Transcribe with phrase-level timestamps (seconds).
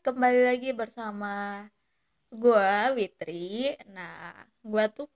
[0.00, 1.60] kembali lagi bersama
[2.32, 3.76] gue Witri.
[3.92, 4.32] Nah,
[4.64, 5.08] gue tuh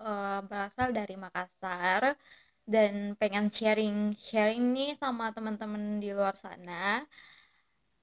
[0.00, 2.16] uh, berasal dari Makassar
[2.64, 7.04] dan pengen sharing sharing nih sama teman-teman di luar sana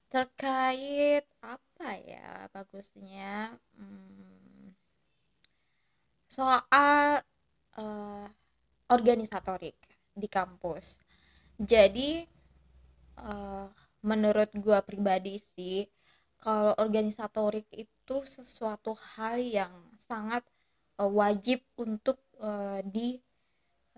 [0.08, 4.72] terkait apa ya bagusnya hmm,
[6.30, 7.20] soal
[7.74, 8.26] uh,
[8.86, 9.74] organisatorik
[10.14, 11.02] di kampus.
[11.58, 12.22] Jadi
[13.18, 13.66] uh,
[14.06, 15.82] menurut gue pribadi sih
[16.38, 20.46] kalau organisatorik itu sesuatu hal yang sangat
[20.98, 23.18] uh, wajib untuk uh, di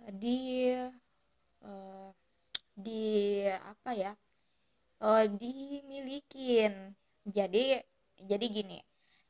[0.08, 0.72] di
[1.64, 2.08] uh,
[2.72, 3.04] di
[3.48, 4.12] apa ya
[5.04, 6.96] uh, dimilikin.
[7.28, 7.76] Jadi
[8.20, 8.78] jadi gini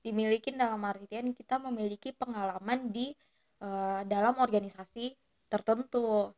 [0.01, 3.13] dimilikin dalam artian kita memiliki pengalaman di
[3.61, 5.15] uh, dalam organisasi
[5.51, 6.33] tertentu.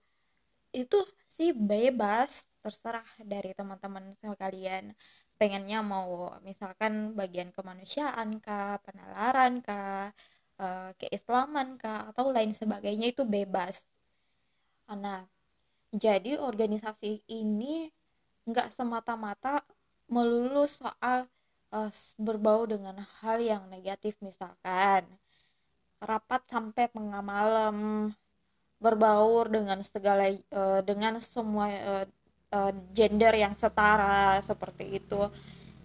[0.72, 4.94] Itu sih bebas terserah dari teman-teman sekalian
[5.42, 10.14] pengennya mau misalkan bagian kemanusiaan kah, penalaran kah,
[10.62, 13.82] uh, keislaman kah, atau lain sebagainya itu bebas.
[14.86, 15.26] Nah,
[15.90, 17.90] jadi organisasi ini
[18.46, 19.66] nggak semata-mata
[20.06, 21.26] melulu soal
[21.74, 21.90] uh,
[22.22, 25.02] berbau dengan hal yang negatif misalkan
[25.98, 27.76] rapat sampai tengah malam
[28.82, 32.06] berbaur dengan segala uh, dengan semua uh,
[32.52, 35.28] uh, gender yang setara seperti itu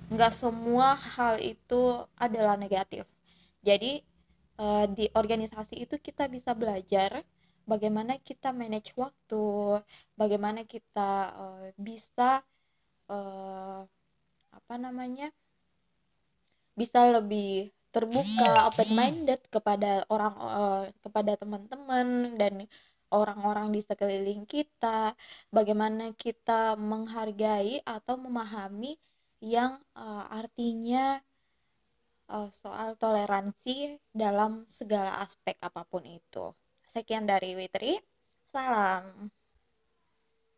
[0.07, 3.03] nggak semua hal itu adalah negatif.
[3.59, 3.99] Jadi
[4.59, 7.23] uh, di organisasi itu kita bisa belajar
[7.67, 9.83] bagaimana kita manage waktu
[10.15, 12.43] bagaimana kita uh, bisa
[14.51, 15.31] apa namanya
[16.75, 20.35] bisa lebih terbuka open minded kepada orang
[20.99, 22.67] kepada teman-teman dan
[23.11, 25.15] orang-orang di sekeliling kita,
[25.53, 28.99] bagaimana kita menghargai atau memahami
[29.39, 31.21] yang uh, artinya
[32.31, 36.51] uh, soal toleransi dalam segala aspek apa pun itu.
[36.89, 37.99] Sekian dari Witri,
[38.51, 39.29] salam.